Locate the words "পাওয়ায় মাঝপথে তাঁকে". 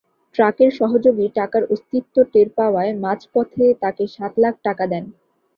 2.57-4.03